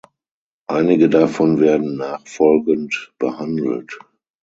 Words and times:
Einige 0.67 1.09
davon 1.09 1.59
werden 1.59 1.97
nachfolgend 1.97 3.13
behandelt. 3.19 3.99